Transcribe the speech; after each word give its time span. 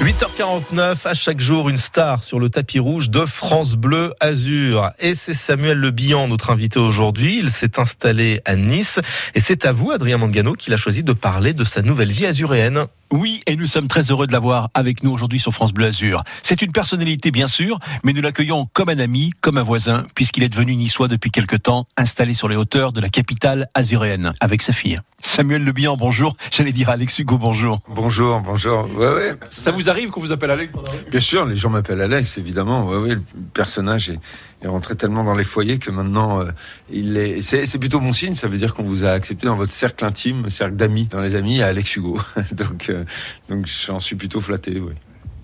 8h49, 0.00 1.06
à 1.06 1.14
chaque 1.14 1.40
jour, 1.40 1.70
une 1.70 1.78
star 1.78 2.22
sur 2.22 2.38
le 2.38 2.50
tapis 2.50 2.78
rouge 2.78 3.08
de 3.08 3.20
France 3.20 3.76
Bleu 3.76 4.12
Azur. 4.20 4.90
Et 5.00 5.14
c'est 5.14 5.32
Samuel 5.32 5.78
Le 5.78 5.90
Bihan, 5.90 6.28
notre 6.28 6.50
invité 6.50 6.78
aujourd'hui. 6.78 7.38
Il 7.38 7.50
s'est 7.50 7.80
installé 7.80 8.42
à 8.44 8.56
Nice. 8.56 9.00
Et 9.34 9.40
c'est 9.40 9.64
à 9.64 9.72
vous, 9.72 9.92
Adrien 9.92 10.18
Mangano, 10.18 10.52
qu'il 10.52 10.74
a 10.74 10.76
choisi 10.76 11.02
de 11.02 11.14
parler 11.14 11.54
de 11.54 11.64
sa 11.64 11.80
nouvelle 11.80 12.12
vie 12.12 12.26
azuréenne. 12.26 12.84
Oui, 13.10 13.42
et 13.46 13.56
nous 13.56 13.66
sommes 13.66 13.88
très 13.88 14.10
heureux 14.10 14.26
de 14.26 14.32
l'avoir 14.32 14.68
avec 14.74 15.02
nous 15.02 15.12
aujourd'hui 15.12 15.38
sur 15.38 15.52
France 15.52 15.72
Bleu 15.72 15.86
Azur. 15.86 16.24
C'est 16.42 16.60
une 16.60 16.72
personnalité, 16.72 17.30
bien 17.30 17.46
sûr, 17.46 17.78
mais 18.04 18.12
nous 18.12 18.20
l'accueillons 18.20 18.68
comme 18.72 18.90
un 18.90 18.98
ami, 18.98 19.32
comme 19.40 19.56
un 19.56 19.62
voisin, 19.62 20.06
puisqu'il 20.14 20.42
est 20.42 20.48
devenu 20.48 20.76
niçois 20.76 21.08
depuis 21.08 21.30
quelque 21.30 21.56
temps, 21.56 21.86
installé 21.96 22.34
sur 22.34 22.48
les 22.48 22.56
hauteurs 22.56 22.92
de 22.92 23.00
la 23.00 23.08
capitale 23.08 23.68
azuréenne, 23.74 24.34
avec 24.40 24.60
sa 24.60 24.72
fille. 24.72 25.00
Samuel 25.26 25.64
Le 25.64 25.72
Bihan, 25.72 25.96
bonjour. 25.96 26.36
J'allais 26.52 26.72
dire 26.72 26.88
Alex 26.88 27.18
Hugo, 27.18 27.36
bonjour. 27.36 27.80
Bonjour, 27.88 28.40
bonjour. 28.40 28.88
Ouais, 28.94 29.08
ouais. 29.08 29.32
Ça 29.44 29.72
vous 29.72 29.90
arrive 29.90 30.10
qu'on 30.10 30.20
vous 30.20 30.30
appelle 30.30 30.52
Alex 30.52 30.72
dans 30.72 30.82
la 30.82 30.90
rue 30.90 30.98
Bien 31.10 31.20
sûr, 31.20 31.44
les 31.44 31.56
gens 31.56 31.68
m'appellent 31.68 32.00
Alex, 32.00 32.38
évidemment. 32.38 32.86
Ouais, 32.86 32.96
ouais, 32.96 33.14
le 33.16 33.22
personnage 33.52 34.08
est, 34.08 34.18
est 34.62 34.68
rentré 34.68 34.94
tellement 34.94 35.24
dans 35.24 35.34
les 35.34 35.44
foyers 35.44 35.78
que 35.78 35.90
maintenant, 35.90 36.40
euh, 36.40 36.46
il 36.90 37.16
est. 37.16 37.40
C'est, 37.42 37.78
plutôt 37.78 37.98
bon 37.98 38.12
signe. 38.12 38.34
Ça 38.34 38.46
veut 38.46 38.56
dire 38.56 38.72
qu'on 38.72 38.84
vous 38.84 39.04
a 39.04 39.10
accepté 39.10 39.46
dans 39.46 39.56
votre 39.56 39.72
cercle 39.72 40.04
intime, 40.04 40.48
cercle 40.48 40.76
d'amis. 40.76 41.06
Dans 41.06 41.20
les 41.20 41.34
amis, 41.34 41.60
a 41.60 41.66
Alex 41.66 41.96
Hugo. 41.96 42.18
donc, 42.52 42.88
euh, 42.88 43.04
donc, 43.50 43.66
j'en 43.66 43.98
suis 43.98 44.14
plutôt 44.14 44.40
flatté. 44.40 44.78
Oui. 44.80 44.94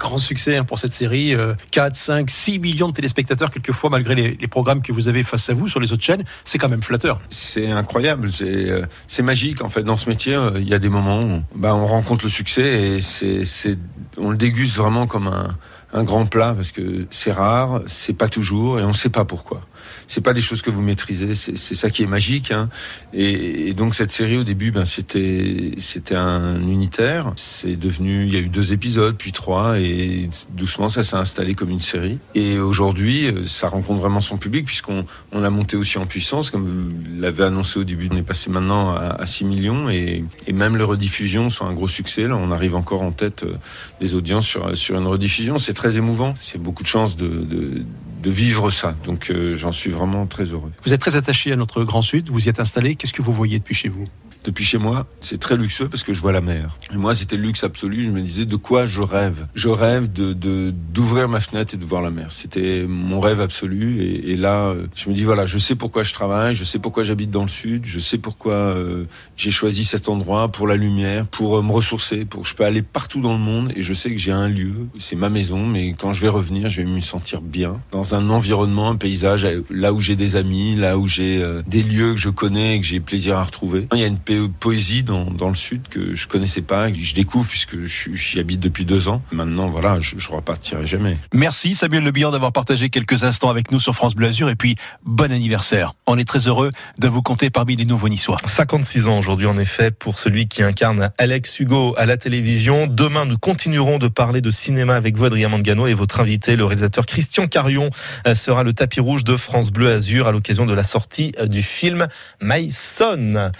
Grand 0.02 0.18
succès 0.18 0.56
hein, 0.56 0.64
pour 0.64 0.80
cette 0.80 0.94
série. 0.94 1.32
euh, 1.32 1.54
4, 1.70 1.94
5, 1.94 2.28
6 2.28 2.58
millions 2.58 2.88
de 2.88 2.92
téléspectateurs, 2.92 3.52
quelquefois, 3.52 3.88
malgré 3.88 4.16
les, 4.16 4.48
programmes 4.48 4.82
que 4.82 4.92
vous 4.92 5.06
avez 5.06 5.22
face 5.22 5.48
à 5.48 5.54
vous 5.54 5.68
sur 5.68 5.78
les 5.78 5.92
autres 5.92 6.02
chaînes. 6.02 6.24
C'est 6.42 6.58
quand 6.58 6.68
même 6.68 6.82
flatteur. 6.82 7.20
C'est 7.30 7.70
incroyable, 7.70 8.32
c'est 8.32 8.68
euh, 8.68 9.22
magique 9.22 9.62
en 9.62 9.68
fait 9.68 9.84
dans 9.84 9.96
ce 9.96 10.08
métier. 10.08 10.34
euh, 10.34 10.50
Il 10.56 10.68
y 10.68 10.74
a 10.74 10.80
des 10.80 10.88
moments 10.88 11.22
où 11.22 11.42
bah, 11.54 11.76
on 11.76 11.86
rencontre 11.86 12.24
le 12.24 12.30
succès 12.30 12.96
et 12.96 13.00
c'est 13.00 13.78
on 14.18 14.30
le 14.30 14.36
déguste 14.36 14.76
vraiment 14.76 15.06
comme 15.06 15.28
un 15.28 15.56
un 15.92 16.04
grand 16.04 16.26
plat 16.26 16.54
parce 16.54 16.72
que 16.72 17.06
c'est 17.10 17.32
rare, 17.32 17.82
c'est 17.86 18.14
pas 18.14 18.28
toujours 18.28 18.80
et 18.80 18.84
on 18.84 18.92
sait 18.92 19.10
pas 19.10 19.24
pourquoi. 19.24 19.62
C'est 20.06 20.20
pas 20.20 20.32
des 20.32 20.40
choses 20.40 20.62
que 20.62 20.70
vous 20.70 20.82
maîtrisez, 20.82 21.34
c'est 21.34 21.74
ça 21.74 21.90
qui 21.90 22.02
est 22.02 22.06
magique. 22.06 22.50
Hein. 22.50 22.68
Et, 23.12 23.68
et 23.68 23.72
donc 23.72 23.94
cette 23.94 24.10
série 24.10 24.36
au 24.36 24.44
début, 24.44 24.70
ben 24.70 24.84
c'était 24.84 25.72
c'était 25.78 26.14
un 26.14 26.60
unitaire. 26.60 27.32
C'est 27.36 27.76
devenu, 27.76 28.22
il 28.22 28.32
y 28.32 28.36
a 28.36 28.40
eu 28.40 28.48
deux 28.48 28.72
épisodes, 28.72 29.16
puis 29.16 29.32
trois, 29.32 29.78
et 29.80 30.28
doucement 30.50 30.88
ça 30.88 31.02
s'est 31.02 31.16
installé 31.16 31.54
comme 31.54 31.70
une 31.70 31.80
série. 31.80 32.18
Et 32.34 32.58
aujourd'hui, 32.58 33.26
euh, 33.26 33.46
ça 33.46 33.68
rencontre 33.68 34.00
vraiment 34.00 34.20
son 34.20 34.36
public 34.36 34.64
puisqu'on 34.66 35.04
on 35.32 35.40
l'a 35.40 35.50
monté 35.50 35.76
aussi 35.76 35.98
en 35.98 36.06
puissance, 36.06 36.50
comme 36.50 36.64
vous 36.64 36.92
l'avez 37.20 37.44
annoncé 37.44 37.78
au 37.78 37.84
début. 37.84 38.08
On 38.10 38.16
est 38.16 38.22
passé 38.22 38.50
maintenant 38.50 38.94
à, 38.94 39.16
à 39.20 39.26
6 39.26 39.44
millions 39.44 39.90
et, 39.90 40.24
et 40.46 40.52
même 40.52 40.76
les 40.76 40.84
rediffusions 40.84 41.50
sont 41.50 41.66
un 41.66 41.74
gros 41.74 41.88
succès. 41.88 42.28
Là, 42.28 42.36
on 42.36 42.50
arrive 42.50 42.76
encore 42.76 43.02
en 43.02 43.12
tête 43.12 43.42
euh, 43.42 43.56
des 44.00 44.14
audiences 44.14 44.46
sur 44.46 44.76
sur 44.76 44.96
une 44.96 45.06
rediffusion. 45.06 45.58
C'est 45.58 45.74
très 45.82 45.96
émouvant. 45.96 46.34
C'est 46.40 46.62
beaucoup 46.62 46.84
de 46.84 46.88
chance 46.88 47.16
de, 47.16 47.26
de 47.26 47.84
de 48.22 48.30
vivre 48.30 48.70
ça. 48.70 48.96
Donc 49.04 49.30
euh, 49.30 49.56
j'en 49.56 49.72
suis 49.72 49.90
vraiment 49.90 50.26
très 50.26 50.44
heureux. 50.44 50.72
Vous 50.84 50.94
êtes 50.94 51.00
très 51.00 51.16
attaché 51.16 51.52
à 51.52 51.56
notre 51.56 51.84
Grand 51.84 52.02
Sud, 52.02 52.28
vous 52.28 52.46
y 52.46 52.48
êtes 52.48 52.60
installé. 52.60 52.94
Qu'est-ce 52.94 53.12
que 53.12 53.22
vous 53.22 53.32
voyez 53.32 53.58
depuis 53.58 53.74
chez 53.74 53.88
vous? 53.88 54.08
Depuis 54.44 54.64
chez 54.64 54.78
moi, 54.78 55.06
c'est 55.20 55.38
très 55.38 55.56
luxueux 55.56 55.88
parce 55.88 56.02
que 56.02 56.12
je 56.12 56.20
vois 56.20 56.32
la 56.32 56.40
mer. 56.40 56.76
Et 56.92 56.96
moi, 56.96 57.14
c'était 57.14 57.36
le 57.36 57.42
luxe 57.42 57.62
absolu. 57.62 58.02
Je 58.02 58.10
me 58.10 58.20
disais 58.20 58.44
de 58.44 58.56
quoi 58.56 58.86
je 58.86 59.00
rêve? 59.00 59.46
Je 59.54 59.68
rêve 59.68 60.12
de 60.12 60.32
d'ouvrir 60.32 61.28
ma 61.28 61.38
fenêtre 61.38 61.74
et 61.74 61.76
de 61.76 61.84
voir 61.84 62.02
la 62.02 62.10
mer. 62.10 62.32
C'était 62.32 62.84
mon 62.88 63.20
rêve 63.20 63.40
absolu. 63.40 64.02
Et, 64.02 64.32
et 64.32 64.36
là, 64.36 64.70
euh, 64.70 64.88
je 64.96 65.08
me 65.08 65.14
dis 65.14 65.22
voilà, 65.22 65.46
je 65.46 65.58
sais 65.58 65.76
pourquoi 65.76 66.02
je 66.02 66.12
travaille, 66.12 66.54
je 66.54 66.64
sais 66.64 66.80
pourquoi 66.80 67.04
j'habite 67.04 67.30
dans 67.30 67.42
le 67.42 67.48
sud, 67.48 67.86
je 67.86 68.00
sais 68.00 68.18
pourquoi 68.18 68.54
euh, 68.54 69.04
j'ai 69.36 69.52
choisi 69.52 69.84
cet 69.84 70.08
endroit 70.08 70.48
pour 70.48 70.66
la 70.66 70.74
lumière, 70.74 71.24
pour 71.28 71.58
euh, 71.58 71.62
me 71.62 71.70
ressourcer, 71.70 72.24
pour 72.24 72.44
je 72.44 72.56
peux 72.56 72.64
aller 72.64 72.82
partout 72.82 73.20
dans 73.20 73.34
le 73.34 73.38
monde 73.38 73.72
et 73.76 73.82
je 73.82 73.94
sais 73.94 74.10
que 74.10 74.18
j'ai 74.18 74.32
un 74.32 74.48
lieu, 74.48 74.88
c'est 74.98 75.14
ma 75.14 75.30
maison, 75.30 75.64
mais 75.64 75.94
quand 75.94 76.12
je 76.12 76.20
vais 76.20 76.28
revenir, 76.28 76.68
je 76.68 76.82
vais 76.82 76.88
me 76.88 76.98
sentir 76.98 77.42
bien 77.42 77.80
dans 77.92 78.11
un 78.14 78.30
environnement, 78.30 78.90
un 78.90 78.96
paysage, 78.96 79.46
là 79.70 79.92
où 79.92 80.00
j'ai 80.00 80.16
des 80.16 80.36
amis, 80.36 80.76
là 80.76 80.98
où 80.98 81.06
j'ai 81.06 81.42
euh, 81.42 81.62
des 81.66 81.82
lieux 81.82 82.14
que 82.14 82.20
je 82.20 82.28
connais 82.28 82.76
et 82.76 82.80
que 82.80 82.86
j'ai 82.86 83.00
plaisir 83.00 83.36
à 83.38 83.44
retrouver. 83.44 83.86
Il 83.92 83.98
y 84.00 84.04
a 84.04 84.06
une 84.06 84.18
po- 84.18 84.48
poésie 84.60 85.02
dans, 85.02 85.24
dans 85.30 85.48
le 85.48 85.54
sud 85.54 85.82
que 85.88 86.14
je 86.14 86.26
connaissais 86.28 86.62
pas, 86.62 86.90
que 86.90 86.98
je 86.98 87.14
découvre 87.14 87.48
puisque 87.48 87.76
j'y 87.84 88.38
habite 88.38 88.60
depuis 88.60 88.84
deux 88.84 89.08
ans. 89.08 89.22
Maintenant, 89.32 89.68
voilà, 89.68 90.00
je, 90.00 90.18
je 90.18 90.30
repartirai 90.30 90.86
jamais. 90.86 91.16
Merci 91.32 91.74
Samuel 91.74 92.02
Le 92.04 92.12
d'avoir 92.30 92.52
partagé 92.52 92.88
quelques 92.88 93.24
instants 93.24 93.50
avec 93.50 93.72
nous 93.72 93.80
sur 93.80 93.94
France 93.94 94.14
Bleu 94.14 94.28
Azur 94.28 94.48
et 94.48 94.54
puis 94.54 94.76
bon 95.04 95.32
anniversaire. 95.32 95.94
On 96.06 96.16
est 96.18 96.24
très 96.24 96.46
heureux 96.46 96.70
de 96.98 97.08
vous 97.08 97.22
compter 97.22 97.50
parmi 97.50 97.74
les 97.76 97.84
nouveaux 97.84 98.08
niçois. 98.08 98.36
56 98.46 99.08
ans 99.08 99.18
aujourd'hui 99.18 99.46
en 99.46 99.56
effet 99.58 99.90
pour 99.90 100.18
celui 100.18 100.46
qui 100.46 100.62
incarne 100.62 101.10
Alex 101.18 101.58
Hugo 101.60 101.94
à 101.96 102.06
la 102.06 102.16
télévision. 102.16 102.86
Demain, 102.86 103.24
nous 103.24 103.38
continuerons 103.38 103.98
de 103.98 104.08
parler 104.08 104.40
de 104.40 104.50
cinéma 104.50 104.94
avec 104.94 105.16
vous, 105.16 105.24
Adrien 105.24 105.48
Mangano, 105.48 105.86
et 105.86 105.94
votre 105.94 106.20
invité, 106.20 106.54
le 106.56 106.64
réalisateur 106.64 107.06
Christian 107.06 107.46
Carion, 107.48 107.90
sera 108.34 108.62
le 108.62 108.72
tapis 108.72 109.00
rouge 109.00 109.24
de 109.24 109.36
France 109.36 109.70
Bleu 109.70 109.90
Azur 109.90 110.26
à 110.26 110.32
l'occasion 110.32 110.66
de 110.66 110.74
la 110.74 110.84
sortie 110.84 111.32
euh, 111.38 111.46
du 111.46 111.62
film 111.62 112.08
My 112.40 112.70
Son. 112.70 113.50